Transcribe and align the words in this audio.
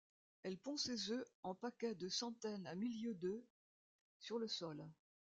Elle 0.41 0.57
pond 0.57 0.77
ses 0.77 1.11
œufs 1.11 1.27
en 1.43 1.53
paquets 1.53 1.93
de 1.93 2.09
centaines 2.09 2.65
à 2.65 2.73
milliers 2.73 3.13
d'œufs, 3.13 3.43
sur 4.19 4.39
le 4.39 4.47
sol. 4.47 4.83